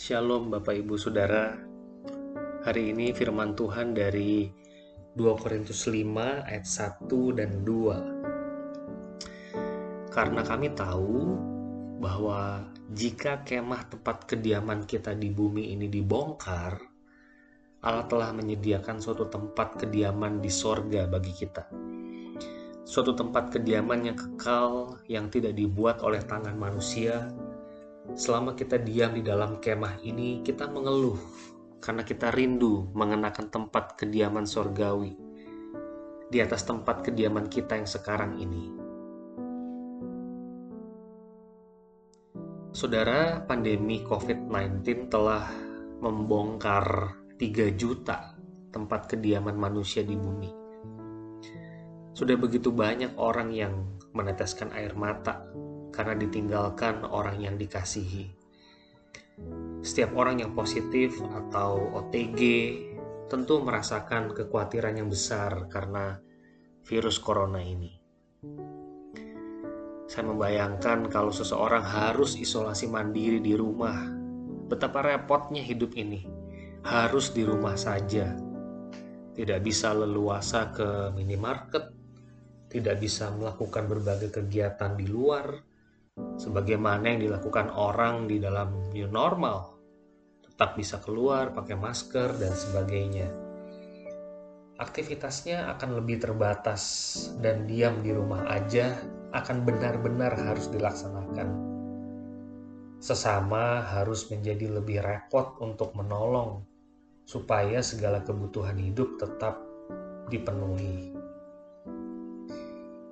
Shalom 0.00 0.48
Bapak 0.48 0.80
Ibu 0.80 0.96
Saudara. 0.96 1.52
Hari 2.64 2.88
ini 2.88 3.12
firman 3.12 3.52
Tuhan 3.52 3.92
dari 3.92 4.48
2 5.12 5.20
Korintus 5.36 5.84
5 5.84 6.40
ayat 6.40 6.64
1 6.64 7.04
dan 7.36 7.60
2. 7.60 10.08
Karena 10.08 10.40
kami 10.40 10.72
tahu 10.72 11.36
bahwa 12.00 12.64
jika 12.96 13.44
kemah 13.44 13.92
tempat 13.92 14.24
kediaman 14.24 14.88
kita 14.88 15.12
di 15.12 15.28
bumi 15.28 15.76
ini 15.76 15.92
dibongkar, 15.92 16.80
Allah 17.84 18.08
telah 18.08 18.32
menyediakan 18.32 19.04
suatu 19.04 19.28
tempat 19.28 19.84
kediaman 19.84 20.40
di 20.40 20.48
sorga 20.48 21.04
bagi 21.12 21.36
kita. 21.36 21.68
Suatu 22.88 23.12
tempat 23.12 23.52
kediaman 23.52 24.08
yang 24.08 24.16
kekal 24.16 24.96
yang 25.12 25.28
tidak 25.28 25.52
dibuat 25.52 26.00
oleh 26.00 26.24
tangan 26.24 26.56
manusia, 26.56 27.28
Selama 28.18 28.58
kita 28.58 28.78
diam 28.80 29.14
di 29.14 29.22
dalam 29.22 29.62
kemah 29.62 30.02
ini, 30.02 30.42
kita 30.42 30.66
mengeluh 30.66 31.18
karena 31.80 32.04
kita 32.04 32.28
rindu 32.34 32.92
mengenakan 32.92 33.48
tempat 33.48 33.96
kediaman 33.96 34.44
sorgawi 34.44 35.16
di 36.30 36.38
atas 36.38 36.62
tempat 36.62 37.02
kediaman 37.02 37.50
kita 37.50 37.74
yang 37.74 37.88
sekarang 37.88 38.38
ini. 38.38 38.70
Saudara, 42.70 43.42
pandemi 43.42 43.98
COVID-19 44.06 45.10
telah 45.10 45.50
membongkar 45.98 47.18
3 47.34 47.74
juta 47.74 48.38
tempat 48.70 49.10
kediaman 49.10 49.58
manusia 49.58 50.06
di 50.06 50.14
bumi. 50.14 50.50
Sudah 52.14 52.38
begitu 52.38 52.70
banyak 52.70 53.18
orang 53.18 53.50
yang 53.50 53.98
meneteskan 54.14 54.70
air 54.70 54.94
mata 54.94 55.42
karena 56.00 56.16
ditinggalkan 56.16 57.04
orang 57.04 57.44
yang 57.44 57.60
dikasihi. 57.60 58.32
Setiap 59.84 60.16
orang 60.16 60.40
yang 60.40 60.56
positif 60.56 61.20
atau 61.20 61.92
OTG 62.00 62.40
tentu 63.28 63.60
merasakan 63.60 64.32
kekhawatiran 64.32 64.96
yang 64.96 65.12
besar 65.12 65.68
karena 65.68 66.16
virus 66.88 67.20
corona 67.20 67.60
ini. 67.60 67.92
Saya 70.08 70.24
membayangkan 70.24 71.12
kalau 71.12 71.36
seseorang 71.36 71.84
harus 71.84 72.40
isolasi 72.40 72.88
mandiri 72.88 73.44
di 73.44 73.52
rumah, 73.52 74.00
betapa 74.72 75.04
repotnya 75.04 75.60
hidup 75.60 75.92
ini. 76.00 76.24
Harus 76.80 77.36
di 77.36 77.44
rumah 77.44 77.76
saja, 77.76 78.32
tidak 79.36 79.60
bisa 79.60 79.92
leluasa 79.92 80.72
ke 80.72 81.12
minimarket, 81.12 81.92
tidak 82.72 83.04
bisa 83.04 83.28
melakukan 83.36 83.84
berbagai 83.84 84.32
kegiatan 84.32 84.96
di 84.96 85.04
luar, 85.04 85.69
sebagaimana 86.40 87.12
yang 87.12 87.20
dilakukan 87.20 87.68
orang 87.72 88.24
di 88.24 88.40
dalam 88.40 88.88
new 88.90 89.06
normal. 89.06 89.76
Tetap 90.40 90.76
bisa 90.76 90.98
keluar 91.00 91.52
pakai 91.52 91.76
masker 91.76 92.40
dan 92.40 92.52
sebagainya. 92.52 93.28
Aktivitasnya 94.80 95.68
akan 95.76 96.00
lebih 96.00 96.24
terbatas 96.24 96.82
dan 97.36 97.68
diam 97.68 98.00
di 98.00 98.16
rumah 98.16 98.48
aja 98.48 98.96
akan 99.36 99.68
benar-benar 99.68 100.32
harus 100.32 100.72
dilaksanakan. 100.72 101.48
Sesama 103.00 103.84
harus 103.84 104.28
menjadi 104.32 104.80
lebih 104.80 105.04
repot 105.04 105.60
untuk 105.60 105.92
menolong 105.92 106.64
supaya 107.28 107.84
segala 107.84 108.24
kebutuhan 108.24 108.76
hidup 108.80 109.20
tetap 109.20 109.60
dipenuhi. 110.32 111.19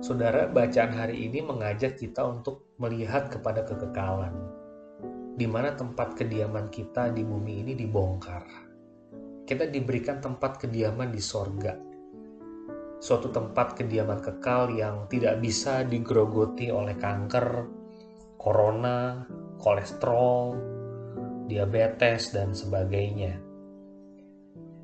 Saudara, 0.00 0.48
bacaan 0.48 0.96
hari 0.96 1.28
ini 1.28 1.44
mengajak 1.44 2.00
kita 2.00 2.24
untuk 2.24 2.72
melihat 2.80 3.28
kepada 3.28 3.68
kekekalan, 3.68 4.32
di 5.36 5.44
mana 5.44 5.76
tempat 5.76 6.16
kediaman 6.16 6.72
kita 6.72 7.12
di 7.12 7.20
bumi 7.20 7.60
ini 7.60 7.72
dibongkar. 7.76 8.48
Kita 9.44 9.68
diberikan 9.68 10.24
tempat 10.24 10.56
kediaman 10.56 11.12
di 11.12 11.20
sorga, 11.20 11.76
suatu 12.96 13.28
tempat 13.28 13.76
kediaman 13.76 14.24
kekal 14.24 14.72
yang 14.72 15.04
tidak 15.12 15.36
bisa 15.36 15.84
digerogoti 15.84 16.72
oleh 16.72 16.96
kanker, 16.96 17.68
corona, 18.40 19.28
kolesterol, 19.60 20.56
diabetes, 21.44 22.32
dan 22.32 22.56
sebagainya. 22.56 23.36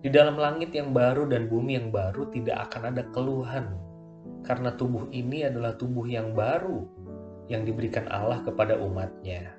Di 0.00 0.08
dalam 0.08 0.40
langit 0.40 0.72
yang 0.72 0.96
baru 0.96 1.28
dan 1.28 1.52
bumi 1.52 1.76
yang 1.76 1.92
baru 1.92 2.32
tidak 2.32 2.72
akan 2.72 2.96
ada 2.96 3.04
keluhan 3.12 3.91
karena 4.42 4.74
tubuh 4.74 5.10
ini 5.14 5.46
adalah 5.46 5.74
tubuh 5.78 6.06
yang 6.06 6.34
baru 6.34 6.86
yang 7.50 7.66
diberikan 7.66 8.06
Allah 8.10 8.42
kepada 8.42 8.78
umatnya. 8.78 9.58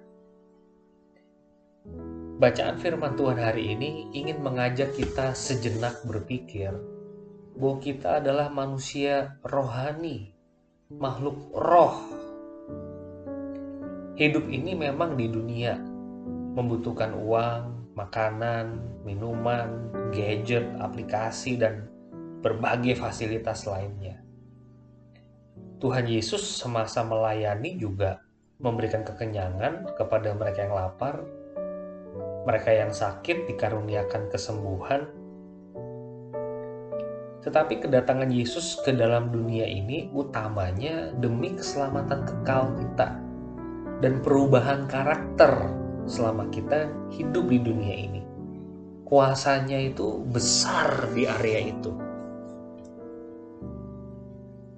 Bacaan 2.39 2.79
firman 2.79 3.16
Tuhan 3.16 3.39
hari 3.39 3.75
ini 3.75 4.11
ingin 4.11 4.44
mengajak 4.44 4.95
kita 4.95 5.35
sejenak 5.35 6.03
berpikir 6.07 6.73
bahwa 7.53 7.77
kita 7.77 8.19
adalah 8.23 8.49
manusia 8.49 9.38
rohani, 9.45 10.33
makhluk 10.89 11.38
roh. 11.53 11.95
Hidup 14.17 14.50
ini 14.50 14.73
memang 14.73 15.13
di 15.19 15.29
dunia 15.29 15.77
membutuhkan 16.53 17.13
uang, 17.17 17.94
makanan, 17.94 18.81
minuman, 19.05 19.89
gadget, 20.13 20.65
aplikasi, 20.81 21.57
dan 21.57 21.89
berbagai 22.41 22.97
fasilitas 22.97 23.69
lainnya. 23.69 24.22
Tuhan 25.83 26.07
Yesus 26.07 26.63
semasa 26.63 27.03
melayani 27.03 27.75
juga 27.75 28.23
memberikan 28.63 29.03
kekenyangan 29.03 29.99
kepada 29.99 30.31
mereka 30.31 30.63
yang 30.63 30.79
lapar, 30.79 31.27
mereka 32.47 32.71
yang 32.71 32.95
sakit 32.95 33.51
dikaruniakan 33.51 34.31
kesembuhan. 34.31 35.11
Tetapi 37.44 37.83
kedatangan 37.83 38.31
Yesus 38.31 38.79
ke 38.79 38.95
dalam 38.95 39.27
dunia 39.35 39.67
ini 39.67 40.07
utamanya 40.16 41.11
demi 41.19 41.51
keselamatan 41.51 42.31
kekal 42.31 42.71
kita 42.79 43.19
dan 44.00 44.23
perubahan 44.23 44.88
karakter 44.88 45.67
selama 46.07 46.47
kita 46.47 46.88
hidup 47.11 47.51
di 47.51 47.59
dunia 47.59 47.95
ini. 48.07 48.23
Kuasanya 49.03 49.83
itu 49.83 50.23
besar 50.31 51.11
di 51.11 51.27
area 51.27 51.75
itu 51.75 51.91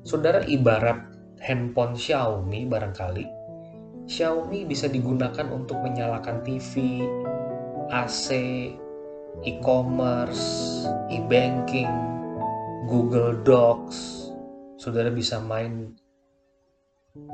Saudara 0.06 0.46
ibarat 0.46 1.02
handphone 1.42 1.98
Xiaomi 1.98 2.70
barangkali. 2.70 3.26
Xiaomi 4.06 4.70
bisa 4.70 4.86
digunakan 4.86 5.50
untuk 5.50 5.82
menyalakan 5.82 6.46
TV, 6.46 7.02
AC, 7.90 8.30
e-commerce, 9.42 10.46
e-banking, 11.10 11.90
Google 12.86 13.42
Docs. 13.42 14.30
Saudara 14.78 15.10
bisa 15.10 15.42
main 15.42 15.98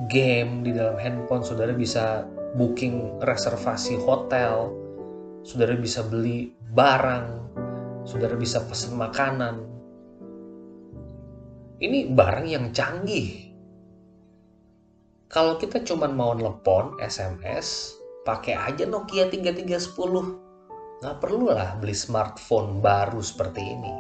game 0.08 0.64
di 0.64 0.72
dalam 0.72 0.96
handphone, 0.96 1.44
saudara 1.44 1.76
bisa 1.76 2.24
booking 2.56 3.20
reservasi 3.20 4.00
hotel, 4.00 4.72
saudara 5.44 5.76
bisa 5.76 6.08
beli 6.08 6.56
barang, 6.72 7.52
saudara 8.08 8.40
bisa 8.40 8.64
pesan 8.64 8.96
makanan, 8.96 9.60
ini 11.82 12.14
barang 12.14 12.46
yang 12.46 12.70
canggih. 12.70 13.50
Kalau 15.26 15.58
kita 15.58 15.82
cuma 15.82 16.06
mau 16.06 16.38
telepon, 16.38 17.02
SMS, 17.02 17.98
pakai 18.22 18.54
aja 18.54 18.86
Nokia 18.86 19.26
3310. 19.34 21.02
Nggak 21.02 21.18
perlu 21.18 21.50
lah 21.50 21.82
beli 21.82 21.98
smartphone 21.98 22.78
baru 22.86 23.18
seperti 23.26 23.62
ini. 23.66 23.94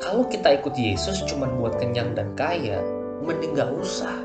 Kalau 0.00 0.24
kita 0.24 0.56
ikut 0.56 0.72
Yesus 0.72 1.20
cuma 1.28 1.44
buat 1.52 1.76
kenyang 1.76 2.16
dan 2.16 2.32
kaya, 2.32 2.80
mending 3.20 3.52
nggak 3.52 3.68
usah. 3.76 4.16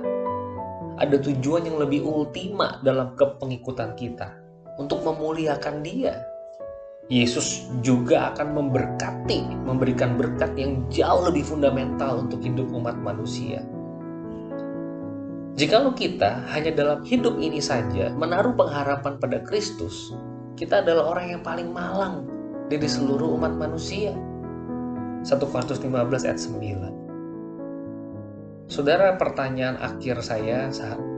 Ada 1.03 1.19
tujuan 1.19 1.67
yang 1.67 1.81
lebih 1.83 1.99
ultima 2.07 2.79
dalam 2.85 3.19
kepengikutan 3.19 3.91
kita 3.99 4.31
untuk 4.79 5.03
memuliakan 5.03 5.83
Dia 5.83 6.32
Yesus 7.11 7.67
juga 7.83 8.31
akan 8.31 8.55
memberkati, 8.55 9.67
memberikan 9.67 10.15
berkat 10.15 10.55
yang 10.55 10.87
jauh 10.87 11.27
lebih 11.27 11.43
fundamental 11.43 12.23
untuk 12.23 12.39
hidup 12.39 12.71
umat 12.71 12.95
manusia. 12.95 13.59
Jikalau 15.53 15.93
kita 15.93 16.49
hanya 16.49 16.73
dalam 16.73 17.05
hidup 17.05 17.37
ini 17.37 17.61
saja 17.61 18.09
menaruh 18.15 18.55
pengharapan 18.55 19.19
pada 19.19 19.43
Kristus, 19.43 20.15
kita 20.55 20.79
adalah 20.79 21.11
orang 21.13 21.37
yang 21.37 21.43
paling 21.45 21.69
malang 21.69 22.25
dari 22.71 22.87
seluruh 22.87 23.35
umat 23.37 23.53
manusia. 23.53 24.15
1 25.23 25.51
Korintus 25.51 25.79
15 25.83 26.25
ayat 26.25 26.39
9. 26.39 28.71
Saudara, 28.71 29.19
pertanyaan 29.19 29.77
akhir 29.77 30.23
saya 30.25 30.71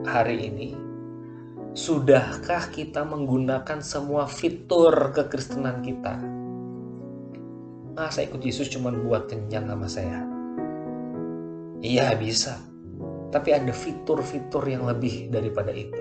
hari 0.04 0.50
ini, 0.50 0.76
Sudahkah 1.76 2.72
kita 2.72 3.04
menggunakan 3.04 3.84
semua 3.84 4.32
fitur 4.32 5.12
kekristenan 5.12 5.84
kita? 5.84 6.16
Masa 8.00 8.24
ikut 8.24 8.40
Yesus 8.40 8.72
cuma 8.72 8.96
buat 8.96 9.28
kenyang 9.28 9.68
sama 9.68 9.84
sehat? 9.92 10.24
Iya 11.84 12.16
bisa, 12.16 12.64
tapi 13.28 13.52
ada 13.52 13.76
fitur-fitur 13.76 14.64
yang 14.64 14.88
lebih 14.88 15.28
daripada 15.28 15.76
itu. 15.76 16.00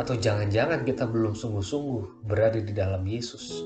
Atau 0.00 0.16
jangan-jangan 0.16 0.80
kita 0.80 1.04
belum 1.04 1.36
sungguh-sungguh 1.36 2.24
berada 2.24 2.56
di 2.56 2.72
dalam 2.72 3.04
Yesus. 3.04 3.60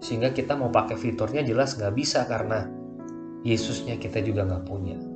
Sehingga 0.00 0.32
kita 0.32 0.56
mau 0.56 0.72
pakai 0.72 0.96
fiturnya 0.96 1.44
jelas 1.44 1.76
nggak 1.76 1.92
bisa 1.92 2.24
karena 2.24 2.64
Yesusnya 3.44 4.00
kita 4.00 4.24
juga 4.24 4.48
nggak 4.48 4.64
punya. 4.64 5.11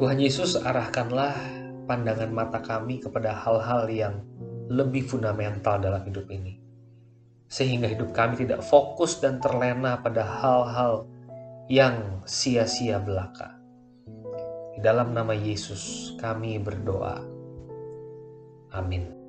Tuhan 0.00 0.16
Yesus 0.16 0.56
arahkanlah 0.56 1.36
pandangan 1.84 2.32
mata 2.32 2.64
kami 2.64 3.04
kepada 3.04 3.36
hal-hal 3.36 3.84
yang 3.92 4.24
lebih 4.72 5.04
fundamental 5.04 5.76
dalam 5.76 6.00
hidup 6.08 6.24
ini. 6.32 6.56
Sehingga 7.52 7.84
hidup 7.84 8.16
kami 8.16 8.40
tidak 8.40 8.64
fokus 8.64 9.20
dan 9.20 9.44
terlena 9.44 10.00
pada 10.00 10.24
hal-hal 10.24 11.04
yang 11.68 12.24
sia-sia 12.24 12.96
belaka. 12.96 13.52
Di 14.72 14.80
dalam 14.80 15.12
nama 15.12 15.36
Yesus 15.36 16.16
kami 16.16 16.56
berdoa. 16.56 17.20
Amin. 18.72 19.19